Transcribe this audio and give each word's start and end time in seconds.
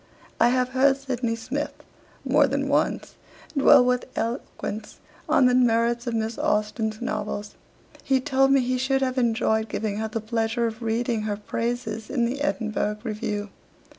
'I 0.39 0.49
have 0.49 0.69
heard 0.69 0.97
Sydney 0.97 1.35
Smith, 1.35 1.73
more 2.25 2.47
than 2.47 2.67
once, 2.67 3.13
dwell 3.55 3.85
with 3.85 4.05
eloquence 4.15 4.97
on 5.29 5.45
the 5.45 5.53
merits 5.53 6.07
of 6.07 6.15
Miss 6.15 6.39
Austen's 6.39 6.99
novels. 7.03 7.53
He 8.03 8.19
told 8.19 8.51
me 8.51 8.61
he 8.61 8.79
should 8.79 9.03
have 9.03 9.19
enjoyed 9.19 9.69
giving 9.69 9.97
her 9.97 10.07
the 10.07 10.19
pleasure 10.19 10.65
of 10.65 10.81
reading 10.81 11.21
her 11.29 11.37
praises 11.37 12.09
in 12.09 12.25
the 12.25 12.41
"Edinburgh 12.41 12.97
Review." 13.03 13.49